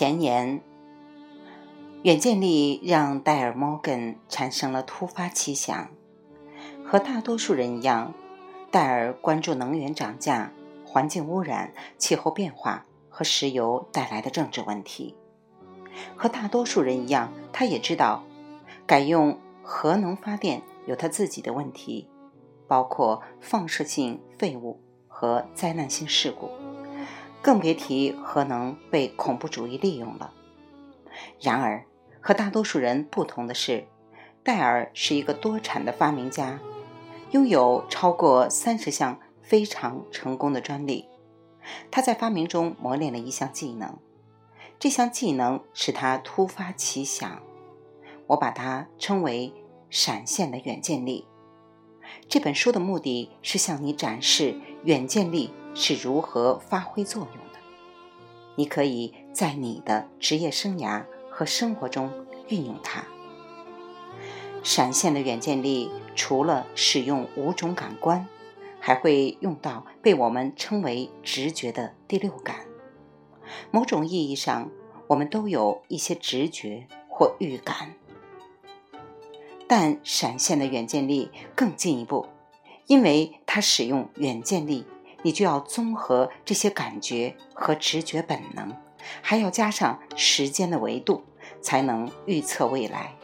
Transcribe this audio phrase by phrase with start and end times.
[0.00, 0.62] 前言：
[2.04, 5.90] 远见力让戴尔·摩根产生了突发奇想。
[6.86, 8.14] 和大多数人一样，
[8.70, 10.52] 戴尔关注能源涨价、
[10.86, 15.14] 环境污染、气候变化和石油带来的政治问题。
[16.16, 18.24] 和大多数人一样，他也知道，
[18.86, 22.08] 改用核能发电有他自己的问题，
[22.66, 26.48] 包括放射性废物和灾难性事故。
[27.42, 30.32] 更别提核能被恐怖主义利用了。
[31.40, 31.84] 然而，
[32.20, 33.86] 和大多数人不同的是，
[34.42, 36.60] 戴尔是一个多产的发明家，
[37.30, 41.06] 拥有超过三十项非常成功的专利。
[41.90, 43.98] 他在发明中磨练了一项技能，
[44.78, 47.42] 这项技能使他突发奇想，
[48.28, 49.52] 我把它称为
[49.90, 51.26] “闪现的远见力”。
[52.28, 55.52] 这本书的目的是向你展示远见力。
[55.74, 57.58] 是如何发挥作用的？
[58.56, 62.10] 你可以在你的职业生涯和生活中
[62.48, 63.04] 运用它。
[64.62, 68.26] 闪现的远见力除了使用五种感官，
[68.78, 72.66] 还会用到被我们称为直觉的第六感。
[73.70, 74.70] 某种意义上，
[75.06, 77.94] 我们都有一些直觉或预感。
[79.66, 82.26] 但闪现的远见力更进一步，
[82.86, 84.84] 因为它使用远见力。
[85.22, 88.76] 你就要综合这些感觉和直觉本能，
[89.22, 91.24] 还要加上时间的维度，
[91.60, 93.16] 才能预测未来。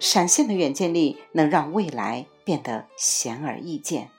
[0.00, 4.10] 闪现的远见力能让未来变得显而易见，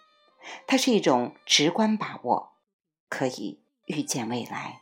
[0.65, 2.53] 它是一种直观把握，
[3.09, 4.81] 可以预见未来。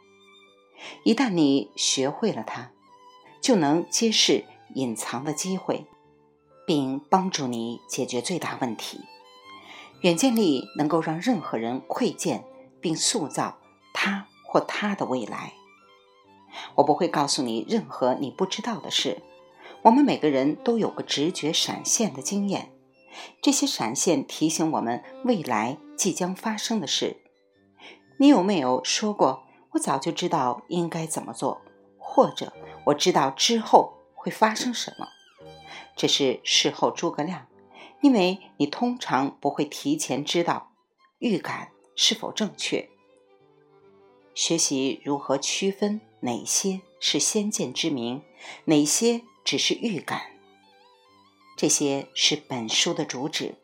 [1.03, 2.71] 一旦你学会了它，
[3.41, 5.85] 就能揭示隐藏的机会，
[6.67, 9.01] 并帮助你解决最大问题。
[10.05, 12.45] 远见力能够让任何人窥见
[12.79, 13.57] 并塑造
[13.91, 15.53] 他或他的未来。
[16.75, 19.23] 我不会告诉你任何你不知道的事。
[19.81, 22.71] 我们每个人都有个直觉闪现的经验，
[23.41, 27.17] 这些闪现提醒我们未来即将发生的事。
[28.19, 29.43] 你有没有说过
[29.73, 31.61] “我早就知道应该怎么做”，
[31.97, 32.53] 或者
[32.85, 35.07] “我知道之后会发生什么”？
[35.97, 37.47] 这是事后诸葛亮。
[38.05, 40.71] 因为你通常不会提前知道
[41.17, 42.87] 预感是否正确。
[44.35, 48.21] 学习如何区分哪些是先见之明，
[48.65, 50.21] 哪些只是预感，
[51.57, 53.55] 这些是本书的主旨。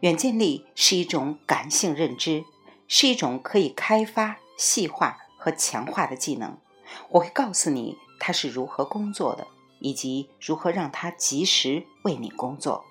[0.00, 2.44] 远见力是一种感性认知，
[2.86, 6.58] 是一种可以开发、细化和强化的技能。
[7.08, 9.46] 我会告诉你它是如何工作的，
[9.80, 12.84] 以及如何让它及时为你工作。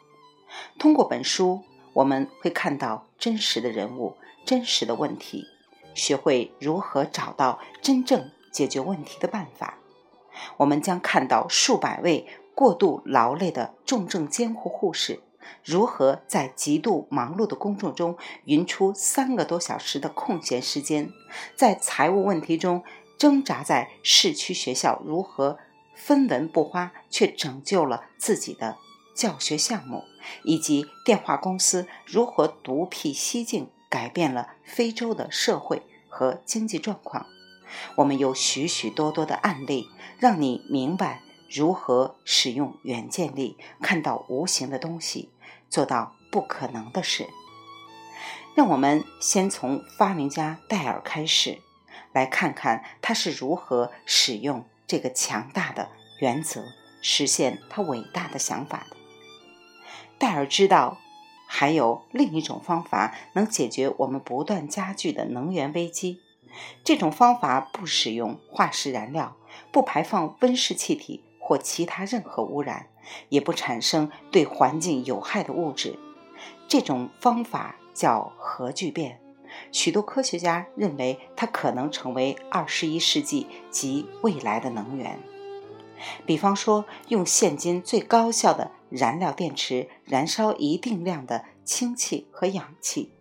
[0.78, 1.64] 通过本书，
[1.94, 5.48] 我们会看到真实的人物、真实的问题，
[5.94, 9.78] 学会如何找到真正解决问题的办法。
[10.58, 15.22] 我们将看到数百位过度劳累的重症监护护士，
[15.64, 21.12] 如何在极度忙碌的工作中匀出三个多小时的空闲时间，
[21.56, 22.84] 在财务问题中
[23.18, 25.60] 挣扎，在市区学校如何
[25.94, 28.78] 分文不花却拯救了自己的。
[29.14, 30.06] 教学项目
[30.44, 37.26] 以及电话公司如何独辟蹊径，改变了非洲的社会和经济状况。
[37.96, 39.90] 我们有许许多多的案例，
[40.20, 45.30] 让你明白如何使用远见力，看到无形的东西，
[45.70, 47.30] 做到不可能的事。
[48.54, 51.60] 让我们先从发明家戴尔开始，
[52.12, 55.88] 来看看他是如何使用这个强大的
[56.20, 56.66] 原则，
[57.02, 58.98] 实现他伟大的想法的。
[60.22, 61.00] 戴尔知道，
[61.48, 66.20] 还有另一种方法能解决我们不断加剧的能源危机。
[66.84, 69.36] 这种方法不使用化石燃料，
[69.72, 72.86] 不排放温室气体或其他任何污染，
[73.30, 75.98] 也不产生对环境有害的物质。
[76.68, 79.20] 这种方法叫核聚变。
[79.72, 85.20] 许多科学家认为它可能成为二十一世纪及未来的能源。
[86.26, 88.72] 比方说，用现今最高效的。
[88.92, 93.14] 燃料电池燃烧一定量的氢气和氧气，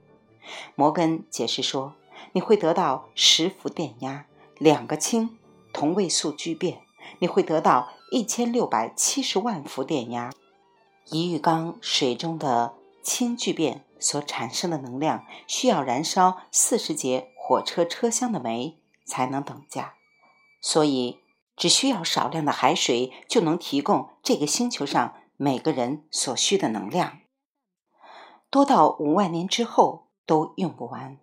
[0.75, 1.95] 摩根解释说，
[2.33, 4.27] 你会得到十伏电压，
[4.59, 5.39] 两个氢
[5.73, 6.81] 同位素聚变，
[7.21, 10.33] 你会得到一千六百七十万伏电压。
[11.05, 12.75] 一浴缸水中的
[13.05, 19.95] 氢聚变所产生的能量，需要燃烧四十节火车车厢的煤才能等价，
[20.61, 21.20] 所以
[21.61, 25.13] 只需要少量的海水就能提供这个星球上。
[25.37, 27.19] 每个人所需的能量，
[28.51, 31.19] 多到五万年之后都用不完。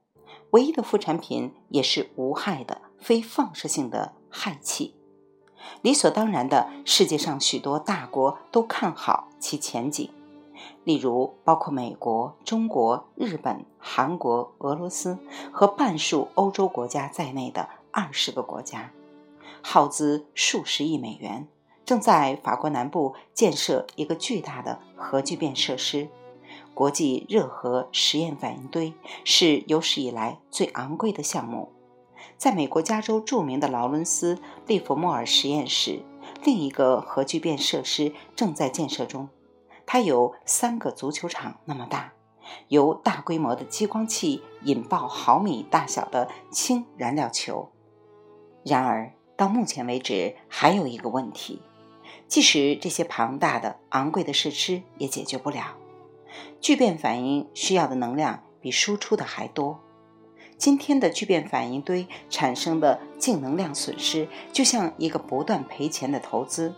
[0.51, 4.95] 唯一的副产品也是无害的、非放射性的氦气。
[5.81, 10.11] 理所当然的，世界上许多大国都看好其前景。
[10.83, 15.19] 例如，包括美国、中国、日本、韩国、俄罗斯
[15.51, 18.91] 和半数欧洲国家在内的二十个国家，
[19.61, 21.47] 耗资数十亿美元，
[21.85, 26.09] 正在法国南部建设一个巨大的核聚变设施。
[26.73, 28.93] 国际热核实验反应堆
[29.23, 31.71] 是有史以来最昂贵的项目。
[32.37, 34.37] 在美国加州著名的劳伦斯
[34.67, 36.03] 利弗莫尔实验室，
[36.43, 39.29] 另一个核聚变设施正在建设中。
[39.85, 42.13] 它有三个足球场那么大，
[42.67, 47.71] 由大规模的激光器引爆毫米大小的氢燃料球。
[48.63, 51.61] 然而，到目前为止，还有一个问题：
[52.27, 55.77] 即使这些庞大的、昂贵的设施也解决不了。
[56.59, 59.79] 聚变反应需要的能量比输出的还多。
[60.57, 66.73] 今天的聚变反应堆产生的净能量损失，就像一个不断赔钱的投资。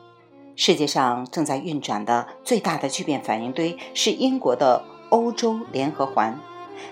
[0.57, 6.38] 世界上正在运转的最大的聚变反应堆是英国的欧洲联合环，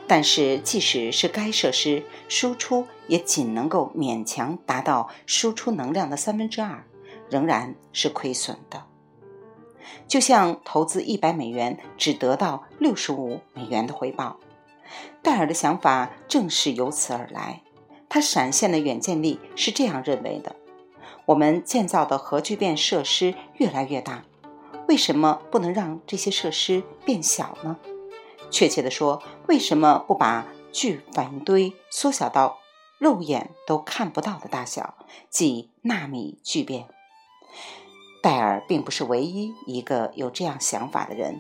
[0.08, 6.86] 但是即使是该设施输出也仅能够勉强达到输出能量的三分之二，
[7.30, 8.84] 仍然是亏损的。
[10.08, 14.38] 就像投资一百美元只得到六十五美元的回报，
[15.22, 17.62] 戴尔的想法正是由此而来。
[18.10, 20.56] 他闪现的远见力是这样认为的。
[21.26, 24.24] 我们建造的核聚变设施越来越大，
[24.88, 27.78] 为什么不能让这些设施变小呢？
[28.50, 32.60] 确切地说，为什么不把聚反应堆缩小到
[32.98, 34.96] 肉眼都看不到的大小，
[35.30, 36.88] 即纳米聚变？
[38.24, 41.40] 戴尔并不是唯一一个有这样想法的人，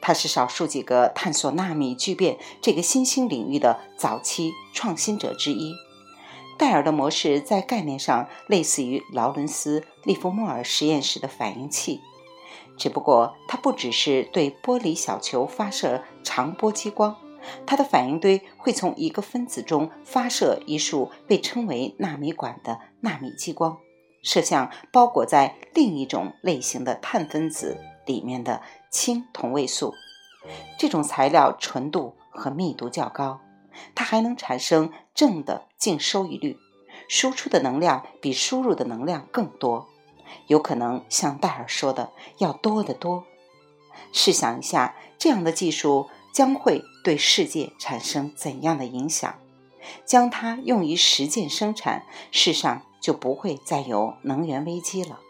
[0.00, 5.74] 他是少数几个探索纳米聚变这个新兴领域的早期创新者之一。
[6.58, 12.00] 戴尔的模式在概念上类似于劳伦斯利弗莫尔实验室的反应器，
[12.78, 17.16] 只不过它不只是对玻璃小球发射长波激光，
[17.66, 23.78] 它的反应堆会从一个分子中发射一束被称为纳米管的纳米激光，
[24.22, 29.94] 射向包裹在另一种类型的碳分子里面的氢同位素。
[30.78, 33.40] 这种材料纯度和密度较高。
[33.94, 36.58] 它还能产生正的净收益率，
[37.08, 39.88] 输出的能量比输入的能量更多，
[40.46, 43.24] 有可能像戴尔说的要多得多。
[44.12, 49.34] 试想一下，这样的技术将会对世界产生怎样的影响？
[50.04, 55.20] 将它用于实践生产，世上就不会再有能源危机了。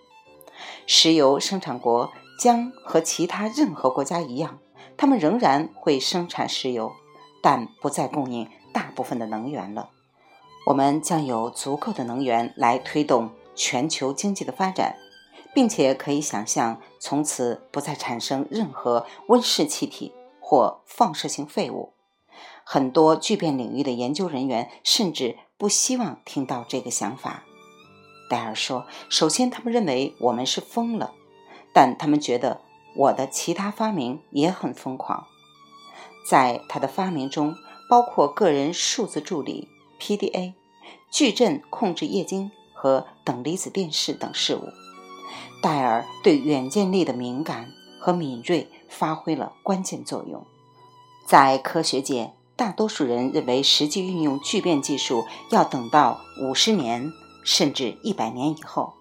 [0.87, 4.59] 石油生产国将和其他任何国家一样，
[4.97, 6.93] 他们仍然会生产石油。
[7.45, 9.91] 但不再供应大部分的能源了，
[10.67, 14.95] 我们将有足够的能源来推动全球经济的发展，
[15.53, 20.13] 并且可以想象从此不再产生任何温室气体
[20.53, 21.95] 或放射性废物。
[22.63, 27.45] 很多聚变领域的研究人员甚至不希望听到这个想法。
[28.29, 31.15] 戴尔说：“首先，他们认为我们是疯了，
[31.73, 32.61] 但他们觉得
[32.95, 35.27] 我的其他发明也很疯狂。”
[36.29, 37.55] 在他的发明中，
[37.89, 40.53] 包括个人数字助理 （PDA）、
[41.11, 44.69] 矩阵控制液晶和等离子电视等事物。
[45.63, 50.45] 戴尔对远见力的敏感和敏锐发挥了关键作用。
[51.27, 57.13] 在科学界，大多数人认为实际运用聚变技术要等到五十年
[57.43, 58.95] 甚至一百年以后。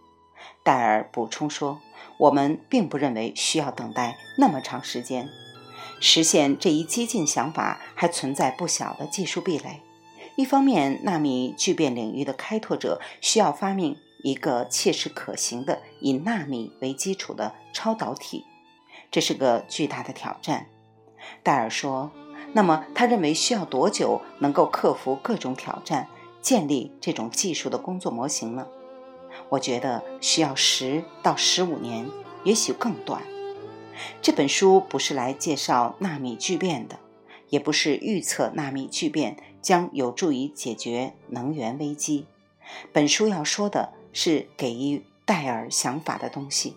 [0.63, 1.79] 戴尔补充说
[2.17, 5.29] ：“我们并不认为需要等待那么长时间。”
[5.99, 9.81] 实现这一激进想法还存在不小的技术壁垒。
[10.35, 18.45] 一方面，纳米聚变领域的开拓者需要发明一个切实可行的以纳米为基础的超导体，
[19.11, 20.67] 这是个巨大的挑战。
[21.43, 22.11] 戴尔说
[22.53, 26.07] ：“那么，他认为需要多久能够克服各种挑战，
[26.41, 28.67] 建立这种技术的工作模型呢？”
[29.49, 32.09] 我觉得需要十到十五年，
[32.43, 33.21] 也许更短。
[34.21, 36.99] 这本书不是来介绍纳米聚变的，
[37.49, 42.25] 也不是预测纳米聚变将有助于解决能源危机。
[42.91, 46.75] 本书要说的是给予戴尔想法的东西，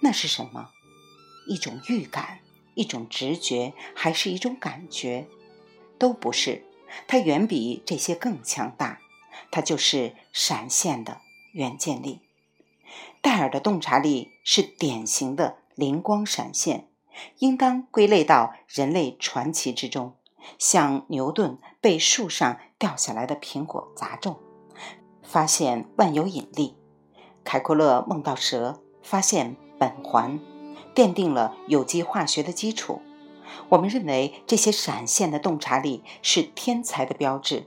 [0.00, 0.68] 那是什么？
[1.48, 2.40] 一种预感，
[2.76, 5.26] 一种直觉，还是一种感觉？
[5.98, 6.64] 都不是，
[7.08, 9.00] 它远比这些更强大。
[9.50, 11.20] 它就是闪现的
[11.52, 12.20] 远见力。
[13.20, 15.56] 戴尔的洞察力是典型的。
[15.76, 16.88] 灵光闪现，
[17.40, 20.14] 应当归类到人类传奇之中，
[20.58, 24.38] 像牛顿被树上掉下来的苹果砸中，
[25.22, 26.76] 发现万有引力。
[27.44, 30.40] 凯库勒梦到蛇，发现苯环，
[30.96, 33.02] 奠定了有机化学的基础。
[33.68, 37.66] 我们认为这些闪现的洞察力是天才的标志，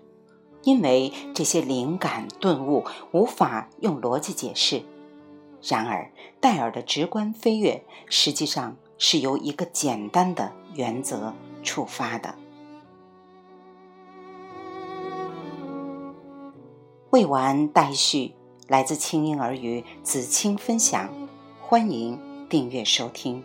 [0.63, 4.83] 因为这些灵感顿悟无法用逻辑解释。
[5.61, 11.33] 然而，戴尔的直观飞跃实际上是由一个简单的原则
[11.63, 12.35] 触发的。
[17.09, 18.35] 未完待续，
[18.67, 21.09] 来自清婴儿语子青分享，
[21.59, 22.17] 欢迎
[22.49, 23.43] 订阅收听。